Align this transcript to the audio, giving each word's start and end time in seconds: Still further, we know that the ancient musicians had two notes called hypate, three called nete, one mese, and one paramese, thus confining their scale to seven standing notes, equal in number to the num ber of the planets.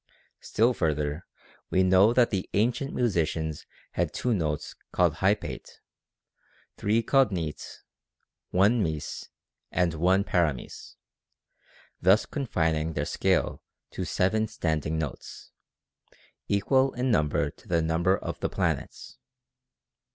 Still 0.39 0.73
further, 0.73 1.27
we 1.69 1.83
know 1.83 2.11
that 2.11 2.31
the 2.31 2.49
ancient 2.55 2.91
musicians 2.91 3.67
had 3.91 4.11
two 4.15 4.33
notes 4.33 4.73
called 4.91 5.17
hypate, 5.17 5.73
three 6.75 7.03
called 7.03 7.31
nete, 7.31 7.83
one 8.49 8.81
mese, 8.81 9.29
and 9.71 9.93
one 9.93 10.23
paramese, 10.23 10.95
thus 12.01 12.25
confining 12.25 12.93
their 12.93 13.05
scale 13.05 13.61
to 13.91 14.03
seven 14.03 14.47
standing 14.47 14.97
notes, 14.97 15.51
equal 16.47 16.93
in 16.95 17.11
number 17.11 17.51
to 17.51 17.67
the 17.67 17.83
num 17.83 18.01
ber 18.01 18.17
of 18.17 18.39
the 18.39 18.49
planets. 18.49 19.19